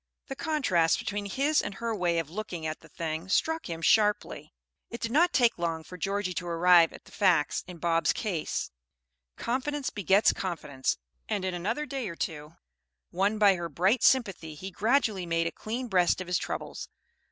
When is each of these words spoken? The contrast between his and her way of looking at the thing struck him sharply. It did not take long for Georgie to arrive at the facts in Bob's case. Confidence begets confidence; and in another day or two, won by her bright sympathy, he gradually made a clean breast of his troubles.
The 0.29 0.35
contrast 0.35 0.97
between 0.97 1.27
his 1.27 1.61
and 1.61 1.75
her 1.75 1.93
way 1.95 2.17
of 2.17 2.31
looking 2.31 2.65
at 2.65 2.79
the 2.79 2.89
thing 2.89 3.29
struck 3.29 3.69
him 3.69 3.83
sharply. 3.83 4.51
It 4.89 4.99
did 4.99 5.11
not 5.11 5.31
take 5.31 5.59
long 5.59 5.83
for 5.83 5.95
Georgie 5.95 6.33
to 6.33 6.47
arrive 6.47 6.91
at 6.91 7.05
the 7.05 7.11
facts 7.11 7.63
in 7.67 7.77
Bob's 7.77 8.11
case. 8.11 8.71
Confidence 9.37 9.91
begets 9.91 10.33
confidence; 10.33 10.97
and 11.29 11.45
in 11.45 11.53
another 11.53 11.85
day 11.85 12.09
or 12.09 12.15
two, 12.15 12.55
won 13.11 13.37
by 13.37 13.53
her 13.53 13.69
bright 13.69 14.01
sympathy, 14.01 14.55
he 14.55 14.71
gradually 14.71 15.27
made 15.27 15.45
a 15.45 15.51
clean 15.51 15.87
breast 15.87 16.19
of 16.19 16.25
his 16.25 16.39
troubles. 16.39 16.89